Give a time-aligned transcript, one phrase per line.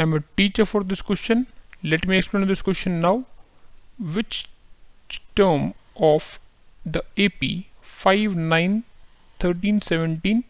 [0.00, 1.46] I am a teacher for this question.
[1.82, 3.24] Let me explain this question now.
[4.14, 4.48] Which
[5.36, 6.38] term of
[6.86, 8.84] the AP 5, 9,
[9.40, 10.44] 13, 17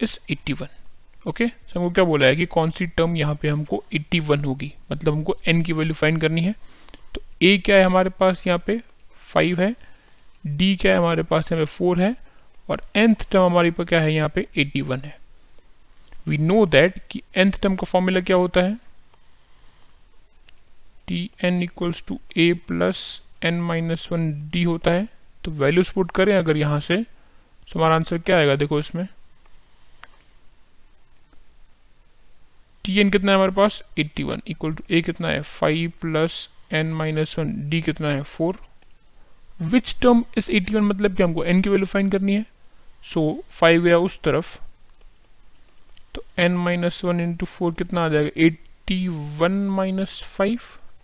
[0.00, 0.68] is 81?
[1.26, 1.54] Okay okay?
[1.66, 5.12] so हमको क्या बोला है कि कौन सी term यहाँ पे हमको 81 होगी मतलब
[5.14, 6.54] हमको n की वैल्यू फाइंड करनी है
[7.14, 8.80] तो a क्या है हमारे पास यहाँ पे
[9.34, 9.74] 5 है
[10.44, 12.14] d क्या है हमारे पास यहाँ पे 4 है
[12.70, 15.16] और nth टर्म हमारे पास क्या है यहाँ पे 81 है
[16.26, 18.76] वी नो दैट कि nth टर्म का फॉर्मूला क्या होता है?
[21.08, 23.00] T N equals to A plus
[23.44, 25.08] N minus one D होता है।
[25.44, 29.06] तो वैल्यूज़ पुट करें अगर यहाँ से तो हमारा आंसर क्या आएगा देखो इसमें।
[32.84, 33.82] टी एन कितना है हमारे पास?
[33.98, 35.42] 81 वन इक्वल टू ए कितना है?
[35.42, 38.22] 5 plus N minus one D कितना है?
[38.40, 38.56] 4
[39.62, 42.44] विच टर्म इस 81 मतलब कि हमको एन की वैल्यू फाइंड करनी है?
[43.04, 44.58] सो so, 5 गया उस तरफ़।
[46.38, 48.30] N minus one into four कितना आ जाएगा?
[48.44, 49.06] Eighty
[49.38, 50.60] one minus five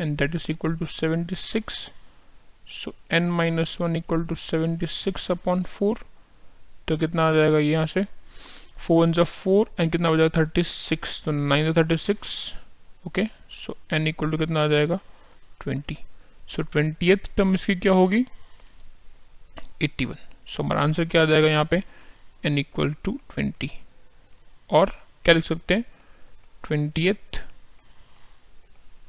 [0.00, 1.74] and that is equal to seventy six
[2.70, 6.04] so n minus one equal to seventy six upon four
[6.88, 8.04] तो कितना आ जाएगा यहाँ से?
[8.78, 10.40] फोर वन जो फोर एंड कितना हो जाएगा?
[10.40, 12.52] थर्टी सिक्स तो nine thirty six
[13.06, 14.98] okay so n equal to कितना आ जाएगा?
[15.62, 15.96] ट्वेंटी
[16.50, 18.24] सो ट्वेंटी टर्म इसकी क्या होगी?
[19.82, 21.82] एट्टी वन सो हमारा आंसर क्या आ जाएगा यहाँ पे?
[22.44, 23.70] एन इक्वल टू ट्वेंटी
[24.70, 25.84] और क्या लिख सकते हैं?
[26.66, 27.12] Twenty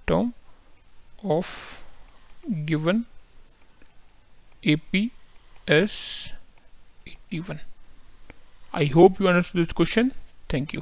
[0.07, 0.31] term
[1.25, 1.51] of
[2.69, 3.03] given
[4.67, 5.09] A P
[5.69, 5.93] is
[7.07, 7.59] eighty one
[8.75, 10.11] I hope you understood this question
[10.53, 10.81] thank you